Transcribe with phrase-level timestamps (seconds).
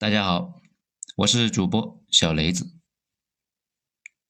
[0.00, 0.58] 大家好，
[1.14, 2.72] 我是主播小雷子。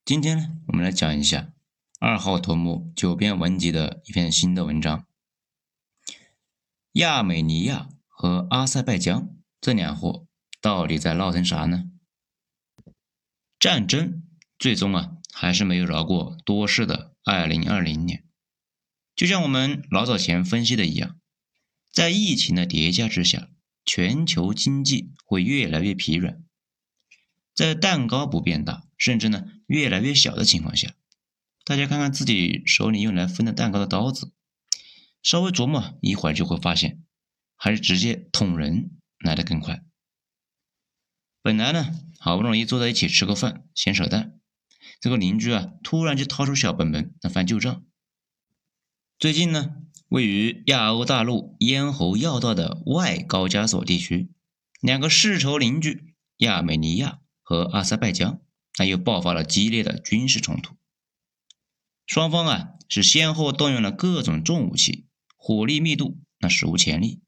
[0.05, 1.53] 今天呢，我们来讲一下
[2.01, 5.07] 二号头目九编文集的一篇新的文章：
[6.95, 10.27] 亚美尼亚和阿塞拜疆这两货
[10.61, 11.85] 到底在闹腾啥呢？
[13.61, 14.25] 战争
[14.59, 18.25] 最终啊，还是没有饶过多事的二零二零年。
[19.15, 21.21] 就像我们老早前分析的一样，
[21.93, 23.51] 在疫情的叠加之下。
[23.93, 26.45] 全球经济会越来越疲软，
[27.53, 30.95] 在蛋糕不变大，甚至呢越来越小的情况下，
[31.65, 34.33] 大家看看自己手里用来分的蛋糕的刀子，
[35.25, 37.03] 稍微琢磨一会儿就会发现，
[37.57, 39.83] 还是直接捅人来的更快。
[41.43, 44.39] 本来呢好不容易坐在一起吃个饭闲扯淡，
[45.01, 47.85] 这个邻居啊突然就掏出小本本来翻旧账。
[49.19, 49.80] 最近呢。
[50.11, 54.33] 位于亚欧大陆咽喉要道的外高加索地区，
[54.81, 58.41] 两个世仇邻居亚美尼亚和阿塞拜疆，
[58.77, 60.75] 那又爆发了激烈的军事冲突。
[62.07, 67.23] 双方啊是先后动用了各种重武器，火力密度那史无前例。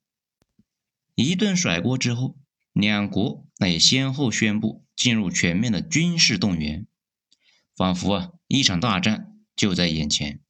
[1.14, 2.36] 一顿甩锅之后，
[2.72, 6.88] 两国那也先后宣布进入全面的军事动员，
[7.76, 10.41] 仿佛啊一场大战就在眼前。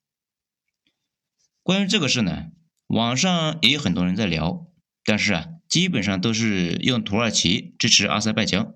[1.63, 2.51] 关于这个事呢，
[2.89, 4.67] 网上也有很多人在聊，
[5.05, 8.75] 但是啊，基本上都是用土耳其支持阿塞拜疆，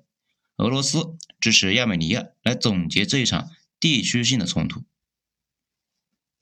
[0.57, 4.85] 俄罗斯支持亚美尼亚来总结这一场地区性的冲突。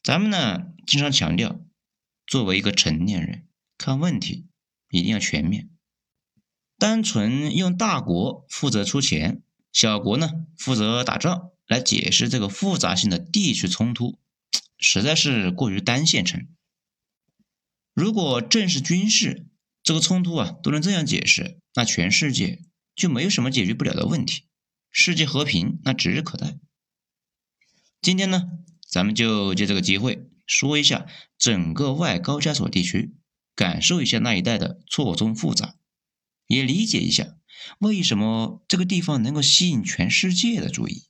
[0.03, 1.61] 咱们呢，经常强调，
[2.27, 3.47] 作为一个成年人，
[3.79, 4.47] 看问题
[4.91, 5.71] 一定要全面，
[6.79, 9.43] 单纯用大国负责出钱，
[9.73, 14.19] 小国呢负责打仗来解释这个复杂性的地区冲突。
[14.87, 16.47] 实在是过于单线程。
[17.95, 19.47] 如果正是军事
[19.83, 22.61] 这个冲突啊都能这样解释，那全世界
[22.95, 24.45] 就没有什么解决不了的问题，
[24.91, 26.59] 世界和平那指日可待。
[28.03, 28.51] 今天呢，
[28.87, 31.07] 咱们就借这个机会说一下
[31.39, 33.17] 整个外高加索地区，
[33.57, 35.77] 感受一下那一带的错综复杂，
[36.47, 37.39] 也理解一下
[37.79, 41.05] 为什么这个地方能够吸引全世界的注意。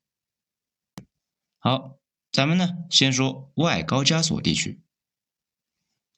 [1.58, 1.98] 好。
[2.34, 4.80] 咱们呢，先说外高加索地区。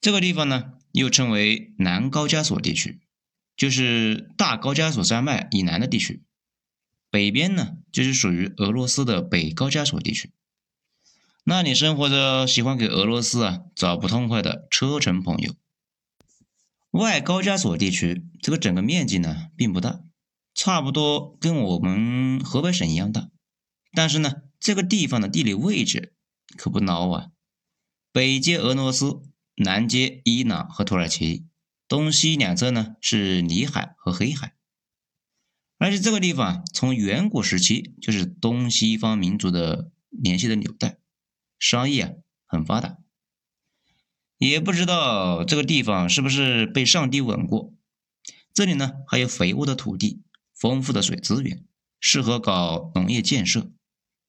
[0.00, 3.02] 这个地方呢，又称为南高加索地区，
[3.54, 6.22] 就是大高加索山脉以南的地区。
[7.10, 10.32] 北边呢，就是属于俄罗斯的北高加索地区。
[11.44, 15.54] 那里生活着喜欢给俄罗斯啊找不痛快的车臣朋友。
[16.92, 20.00] 外高加索地区这个整个面积呢，并不大，
[20.54, 23.28] 差不多跟我们河北省一样大，
[23.92, 24.45] 但是呢。
[24.66, 26.12] 这个地方的地理位置
[26.56, 27.30] 可不孬啊，
[28.10, 29.22] 北接俄罗斯，
[29.54, 31.46] 南接伊朗和土耳其，
[31.86, 34.56] 东西两侧呢是里海和黑海。
[35.78, 40.98] 而且这个地方从远古时期就是东西方民族的联系的纽带，
[41.60, 42.12] 商业啊
[42.44, 42.98] 很发达。
[44.36, 47.72] 也不知道这个地方是不是被上帝吻过，
[48.52, 51.64] 这里呢还有肥沃的土地，丰富的水资源，
[52.00, 53.70] 适合搞农业建设。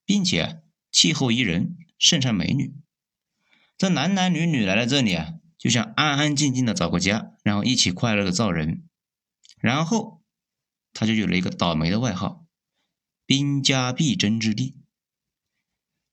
[0.07, 2.73] 并且气候宜人，盛产美女。
[3.77, 8.87] 这男男女女来了这里啊，就像安安静静的找个家，然后一起快乐的造人。
[9.59, 10.23] 然后
[10.93, 12.45] 他就有了一个倒霉的外号——
[13.27, 14.77] 兵家必争之地。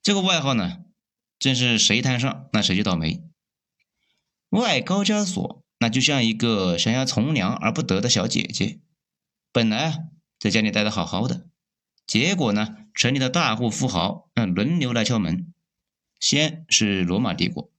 [0.02, 0.80] 这个外号呢，
[1.38, 3.22] 正是谁摊上，那谁就倒霉。
[4.48, 8.80] 外高加索那就像一个想要从良而不得的小姐姐，
[9.52, 9.98] 本来啊
[10.40, 11.48] 在家里待的好好的。
[12.08, 12.83] 结果呢？
[12.94, 15.52] 城里的大户富豪嗯轮流来敲门，
[16.20, 17.72] 先是罗马帝国，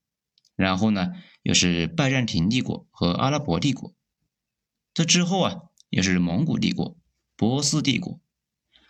[0.56, 3.94] 然后呢又是拜占庭帝国和阿拉伯帝国，
[4.94, 6.98] 这之后啊又是蒙古帝国、
[7.38, 8.20] 波斯帝国、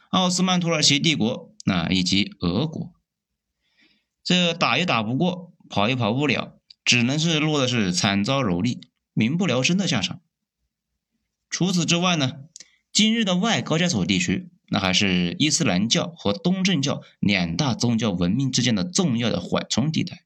[0.10, 2.94] 奥斯曼土耳其帝国那以及俄国，
[4.24, 8.82] 这打也打不过，跑也跑不了，只能是落的是惨遭蹂躏、
[9.14, 10.22] 民不聊生的下场。
[11.52, 12.40] 除此之外呢，
[12.92, 14.50] 今日的外高加索地区。
[14.68, 20.26] 那还是伊斯兰教和东正教两大宗教文明之间的重要的缓冲地带，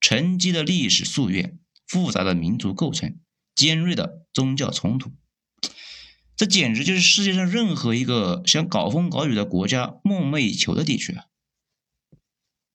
[0.00, 3.18] 沉积的历史夙愿、复杂的民族构成、
[3.54, 5.12] 尖锐的宗教冲突，
[6.36, 11.26] 这简直就是世界上任何一个想搞风搞雨的国家梦寐以求的地区啊！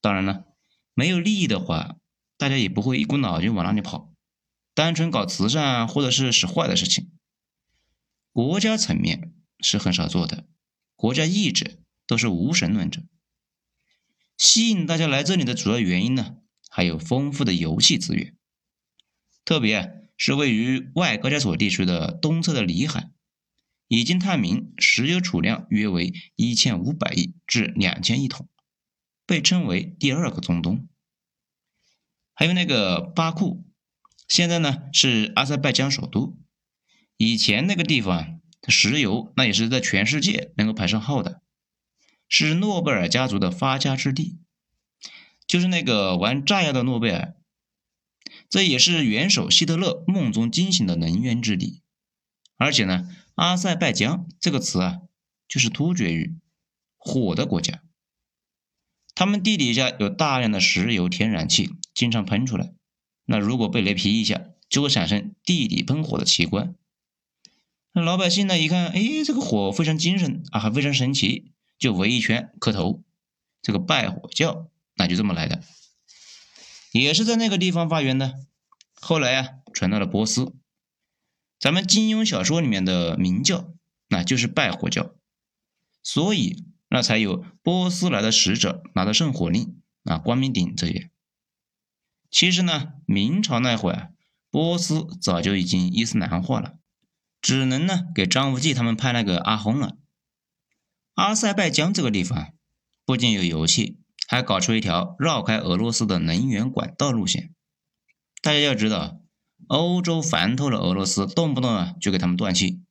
[0.01, 0.45] 当然了，
[0.93, 1.97] 没有利益的话，
[2.37, 4.13] 大家也不会一股脑就往那里跑，
[4.73, 7.09] 单纯搞慈善或者是使坏的事情，
[8.31, 10.45] 国家层面是很少做的。
[10.97, 13.03] 国家意志都是无神论者，
[14.35, 16.37] 吸引大家来这里的主要原因呢，
[16.69, 18.35] 还有丰富的油气资源，
[19.45, 23.11] 特别是位于外高加索地区的东侧的里海，
[23.87, 28.49] 已经探明石油储量约为一千五百亿至两千亿桶，
[29.27, 30.89] 被称为第二个中东。
[32.33, 33.63] 还有那个巴库，
[34.27, 36.39] 现在呢是阿塞拜疆首都。
[37.17, 38.36] 以前那个地方，
[38.67, 41.41] 石油那也是在全世界能够排上号的，
[42.27, 44.39] 是诺贝尔家族的发家之地，
[45.47, 47.35] 就是那个玩炸药的诺贝尔。
[48.49, 51.81] 这也是元首希特勒梦中惊醒的能源之地，
[52.57, 54.99] 而且呢，阿塞拜疆这个词啊，
[55.47, 56.37] 就是突厥语
[56.97, 57.81] “火”的国家。
[59.15, 62.73] 他们地底下有大量的石油天然气，经常喷出来。
[63.25, 66.75] 那如果被雷劈一下，就会产生地底喷火的奇观。
[67.97, 73.03] 那老百姓呢，一看，哎，这个火非常精神啊，还非常神奇，就围一圈磕头，
[73.63, 75.63] 这个拜火教，那就这么来的。
[76.91, 78.35] 也是在那个地方发源的，
[78.93, 80.53] 后来啊传到了波斯。
[81.59, 83.73] 咱们金庸小说里面的明教，
[84.09, 85.15] 那就是拜火教，
[86.03, 91.09] 所以那才有波斯来的使者拿着圣火令啊，光明顶这些。
[92.29, 94.13] 其实呢，明朝那会儿，
[94.51, 96.76] 波斯早就已经伊斯兰化了，
[97.47, 99.95] 只能呢给张无忌他们派那个阿轰了。
[101.13, 102.53] 阿塞拜疆这个地方
[103.05, 104.01] 不仅有油气。
[104.29, 107.55] 还搞出一条绕开俄罗斯的能源管道路线。
[108.41, 109.21] 大家要知道，
[109.67, 112.83] 欧洲烦透了俄罗斯，动不动啊就给他们断气。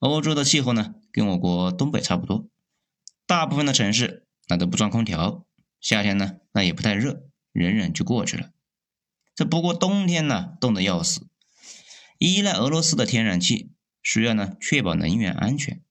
[0.00, 2.46] 欧洲的气候呢，跟我国东北差不多，
[3.26, 5.46] 大部分的城市那都不装空调，
[5.80, 7.22] 夏天呢那也不太热，
[7.52, 8.50] 忍忍就过去了。
[9.34, 11.26] 这不过冬天呢冻得要死，
[12.20, 13.72] 依赖俄罗斯的天然气，
[14.02, 15.82] 需要呢确保能源安全，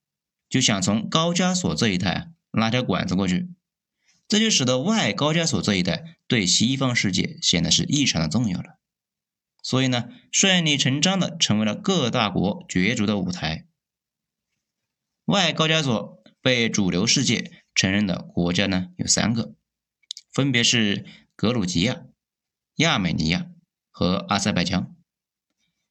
[0.48, 3.50] 就想从高加索这一带拉条管子过去。
[4.28, 8.78] 这就使得外高加索这一带对西方世界显得是异常的重要了，
[9.64, 13.66] 所以呢，顺理成章的成为了各大国角逐的舞台。
[15.26, 19.56] 外高加索被主流世界承认的国家呢有三个，
[20.31, 21.04] 分别是
[21.36, 22.04] 格鲁吉亚、
[22.76, 23.48] 亚美尼亚
[23.90, 24.96] 和阿塞拜疆，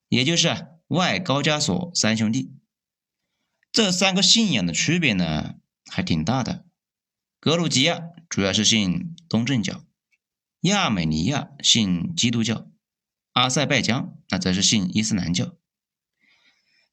[0.09, 2.53] 也就是外高加索三兄弟。
[3.71, 5.57] 这三个信仰的区别呢
[5.91, 6.65] 还挺大的。
[7.41, 9.85] 格鲁吉亚主要是信东正教，
[10.63, 12.69] 亚美尼亚信基督教，
[13.33, 15.57] 阿塞拜疆那则是信伊斯兰教。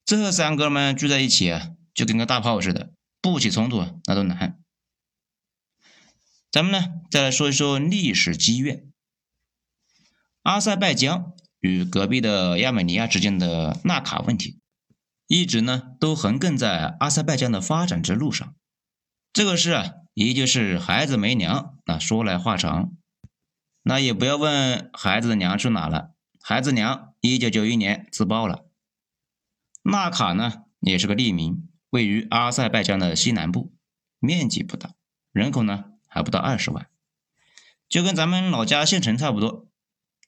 [0.06, 4.62] 这三哥们聚在一起啊，就跟个大炮似的，不起冲突那都难。
[6.52, 8.88] 咱们呢，再来说一说历史积怨。
[10.44, 14.60] 阿塞拜疆与隔壁的亚美尼亚之间的纳卡问题，
[15.28, 18.56] 一直呢都横亘在阿塞拜疆的发展之路上。
[19.34, 19.94] 这个事啊。
[20.16, 22.94] 依旧是孩子没娘，那说来话长，
[23.84, 26.12] 那也不要问孩子的娘去哪了。
[26.42, 28.70] 孩子娘一九九一年自爆了。
[29.84, 33.74] 纳卡呢，也是个地名，位于阿塞拜疆的西南部，
[34.20, 34.92] 面积不大，
[35.34, 36.88] 人口呢还不到二十万，
[37.90, 39.65] 就跟咱们老家县城差不多。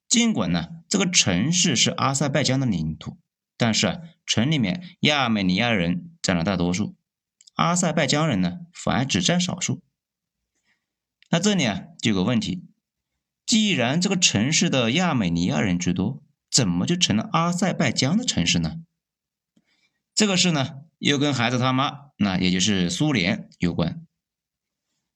[0.08, 3.18] 尽管呢这个城市是阿塞拜疆的领土，
[3.58, 6.96] 但是啊，城里面亚美尼亚人占了大多数。
[7.56, 9.82] 阿塞拜疆人呢，反而只占少数。
[11.30, 12.64] 那这里啊，就有个问题：
[13.46, 18.76] 既然这个城市的亚美尼亚人居多，怎么就成了阿塞拜疆的城市呢？
[20.14, 24.06] 这个事呢，又跟孩子他妈，那也就是苏联有关。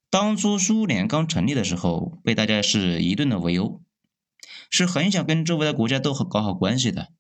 [0.09, 3.81] 当初苏联刚成立的时候，被大家是一顿的围殴，
[4.71, 7.13] 是很想跟周围的国家都搞好关系的。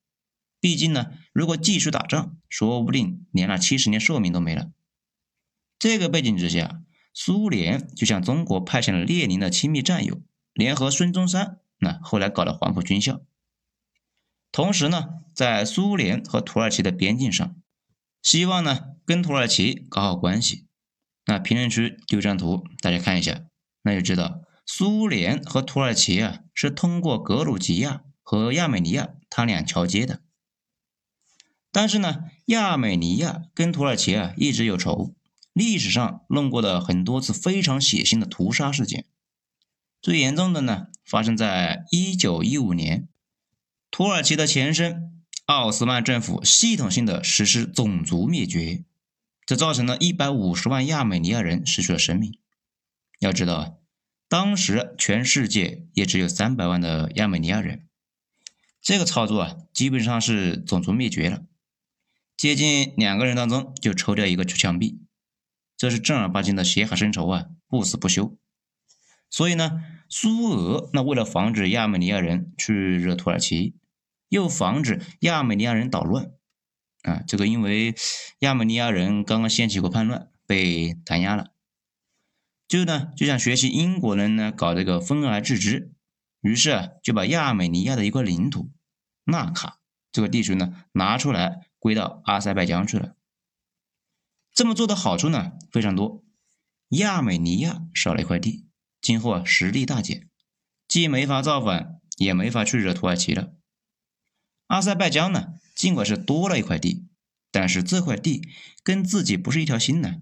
[0.59, 4.71] 毕竟呢，如果继续打仗，说不定连那七十年寿命都没了。
[5.77, 6.81] 这个背景之下，
[7.13, 10.21] 苏联就向中国派遣了列宁的亲密战友，
[10.53, 13.21] 联合孙中山，那后来搞了黄埔军校。
[14.51, 17.55] 同时呢，在苏联和土耳其的边境上，
[18.21, 20.67] 希望呢跟土耳其搞好关系。
[21.25, 23.45] 那评论区丢张图，大家看一下，
[23.81, 30.21] 那就知道苏联和土耳其啊是通过格鲁吉亚和亚美尼亚他俩桥接的。
[31.71, 35.15] 但是呢，亚美尼亚跟土耳其啊一直有仇。
[35.53, 39.05] 历史上弄过的很多次非常血腥的屠杀事件，
[40.01, 43.09] 最严重的呢，发生在一九一五年，
[43.89, 48.85] 土耳其的前身奥斯曼政府系统性的实施种族灭绝，
[49.45, 52.39] 这造成了一百五十万亚美尼亚人失去了生命。
[53.19, 53.71] 要知道啊，
[54.31, 57.85] 当时全世界也只有三百万的亚美尼亚人，
[58.81, 61.43] 这个操作啊，基本上是种族灭绝了，
[62.37, 64.99] 接近两个人当中就抽掉一个去枪毙。
[65.75, 68.37] 这是正儿八经的血海深仇啊，不死不休。
[69.29, 73.75] 所以呢，苏俄那为了防止亚美尼亚人去惹土耳其，
[74.29, 76.31] 又防止亚美尼亚人捣乱，
[77.01, 77.93] 啊，这个因为
[78.39, 81.50] 亚美尼亚人刚刚掀起过叛乱，被弹压了，
[82.71, 85.91] 就呢就想学习英国人呢搞这个分而治之，
[86.39, 88.71] 于是啊就把亚美尼亚的一块领土
[89.25, 93.17] 纳卡这个地区呢拿出来归到阿塞拜疆去了。
[94.53, 96.23] 这么做的好处呢非常多，
[96.91, 98.65] 亚美尼亚少了一块地，
[99.01, 100.29] 今后啊实力大减，
[100.87, 103.51] 既没法造反，也没法去惹土耳其了。
[104.67, 107.09] 阿塞拜疆呢，尽管是多了一块地，
[107.51, 108.47] 但是这块地
[108.81, 110.21] 跟自己不是一条心呢。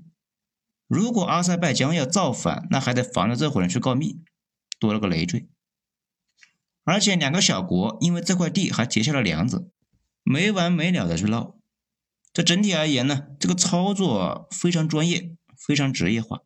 [0.90, 4.24] 如果阿塞拜疆要造反，那还得防着这伙人去告密，
[4.80, 5.48] 多了个累赘。
[6.84, 9.70] 而且两个小国因为这块地还结下了梁子，
[10.24, 11.56] 没完没了的去闹。
[12.34, 16.42] 这整体而言呢，这个操作非常专业，非常职业化。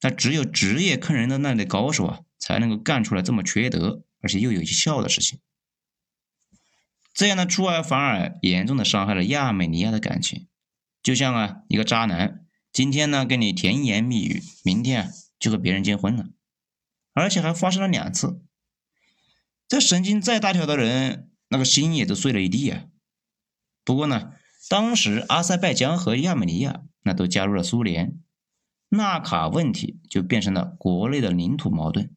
[0.00, 5.40] 那只有职业坑人的那类高手啊，才能够干出来这么缺德而且又有效的事情。
[7.12, 10.46] 这样呢出尔反尔，严重的伤害了亚美尼亚的感情。
[11.02, 16.28] 就像啊，一个渣男，今天呢跟你甜言蜜语，明天啊就和别人结婚了，
[17.12, 18.42] 而且还发生了两次。
[19.66, 22.84] 这神经再大条的人，那个心也都碎了一地啊。
[23.84, 24.32] 不过呢。
[24.70, 28.20] 当时阿塞拜疆和亚美尼亚那都加入了苏联，
[28.90, 32.14] 纳卡问题就变成了国内的领土矛盾，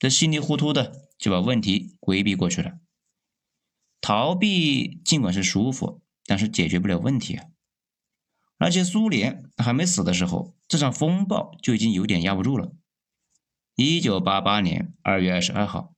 [0.00, 2.80] 这稀里糊涂的就把问题规避过去了。
[4.00, 7.46] 逃避尽管是舒服，但是解决不了问题啊！
[8.64, 12.72] 而且苏联还没死的时候，这场风暴就已经有点压不住了。
[13.74, 15.92] 一九八八年二月二十二号，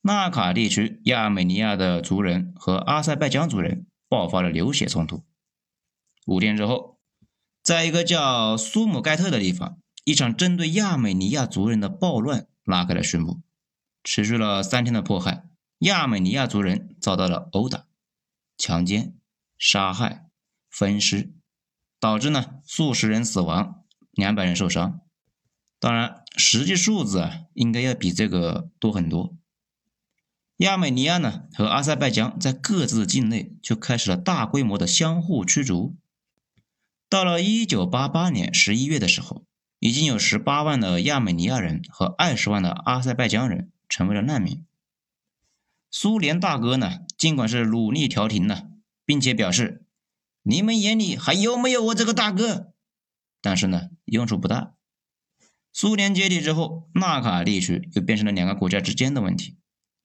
[0.00, 3.86] 纳卡地区亚美尼亚的族人和阿塞拜疆族人。
[4.08, 5.22] 爆发了流血冲突。
[6.26, 6.98] 五天之后，
[7.62, 13.40] 在一个叫苏姆盖特的地方，一场针对亚美尼亚族人的暴乱拉开了序幕。
[14.02, 15.44] 持续了三天的迫害，
[15.78, 17.86] 亚美尼亚族人遭到了殴打、
[18.58, 19.14] 强奸、
[19.56, 20.26] 杀害、
[20.68, 21.32] 分尸，
[22.00, 25.00] 导致呢数十人死亡，两百人受伤。
[25.78, 29.36] 当然，实际数字啊，应该要比这个多很多。
[30.56, 35.96] 亚美尼亚呢和阿塞拜疆在各自的境内就开始了大规模的相互驱逐。
[37.08, 39.44] 到了一九八八年十一月的时候，
[39.78, 44.64] 已经有十八万的亚美尼亚人和二十万的阿塞拜疆人成为了难民。
[45.90, 48.64] 苏联大哥呢，尽管是努力调停呢，
[49.06, 49.86] 并且表示
[50.42, 52.72] 你们眼里还有没有我这个大哥，
[53.42, 54.74] 但是呢，用处不大。
[55.72, 59.56] 苏联解体之后，纳卡地区就变成了两个国家之间的问题。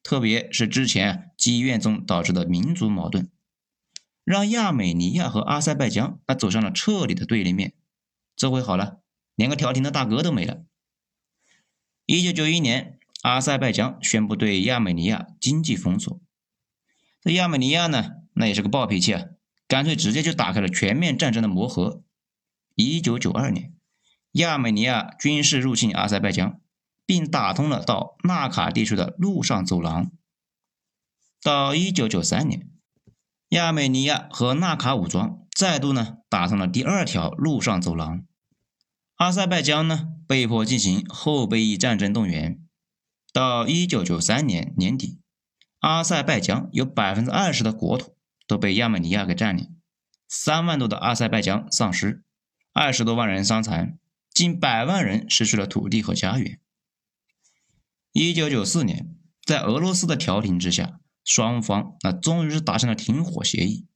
[0.04, 3.32] 特别是之前积怨中导致的民族矛盾，
[4.24, 7.74] 让亚美尼亚和阿塞拜疆那走上了彻底的对立面。
[8.36, 9.00] 这回好了，
[9.36, 10.64] 连个调停的大哥都没了。
[12.06, 16.22] 一九九一年，阿塞拜疆宣布对亚美尼亚经济封锁。
[17.22, 19.26] 这亚美尼亚呢，那也是个暴脾气啊，
[19.68, 22.04] 干脆直接就打开了全面战争的魔盒。
[22.76, 23.74] 一九九二年，
[24.34, 26.60] 亚美尼亚军事入侵阿塞拜疆。
[27.08, 30.12] 并打通了到纳卡地区的陆上走廊。
[31.40, 32.68] 到一九九三年，
[33.50, 38.26] 亚美尼亚和纳卡武装再度呢打通了第二条陆上走廊。
[39.18, 42.60] 阿塞拜疆呢被迫进行后备役战争动员。
[43.32, 45.20] 到一九九三年年底，
[45.82, 48.18] 阿塞拜疆有百分之二十的国土
[48.48, 49.76] 都被亚美尼亚给占领，
[50.28, 52.24] 三万多的阿塞拜疆丧尸，
[52.74, 53.98] 二十多万人伤残，
[54.34, 56.60] 近百万人失去了土地和家园。
[58.12, 63.88] 一九九四年，在俄罗斯的调停之下，双方那终于是达成了停火协议。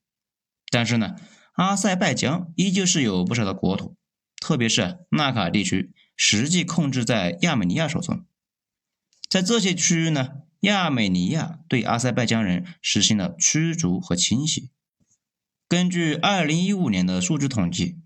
[0.72, 1.16] 但是呢，
[1.54, 3.96] 阿塞拜疆依旧是有不少的国土，
[4.42, 8.26] 特别是纳卡地区，实际控制在亚美尼亚手中。
[9.30, 14.72] 在这些区域呢，亚美尼亚对阿塞拜疆人实行了驱逐和清洗。
[15.68, 18.02] 根据二零一五年的数据统计，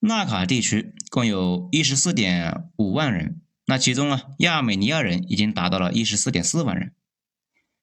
[0.00, 3.40] 纳卡地区共有一十四点五万人。
[3.66, 6.92] 那其中啊，亚美尼亚人已经达到了一十四点四万人，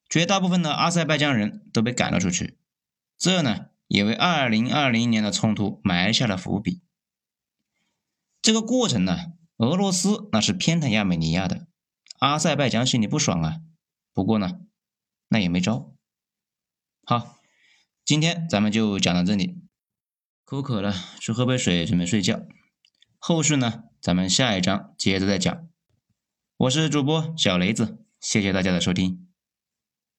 [0.08, 2.58] 绝大部分的阿塞拜疆人都被赶了出去，
[3.17, 6.81] 这呢也为二零二零年的冲突埋下了伏笔。
[8.41, 11.67] 这个过程呢，俄罗斯那是偏袒亚美尼亚的，
[12.20, 13.58] 阿塞拜疆心里不爽啊，
[14.13, 14.60] 不过呢，
[15.30, 15.94] 那也没招。
[17.06, 17.39] 好，
[18.03, 19.62] 今天咱们就讲到这里，
[20.44, 22.41] 口渴了，去喝杯水，准备睡觉。
[23.18, 25.70] 后续呢，咱们下一章接着再讲。
[26.58, 29.31] 我是主播小雷子，谢谢大家的收听。